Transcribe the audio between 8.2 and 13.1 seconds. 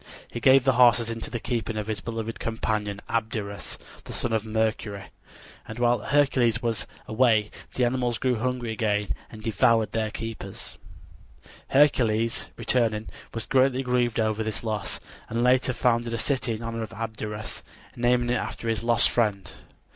hungry again and devoured their keeper. Hercules, returning,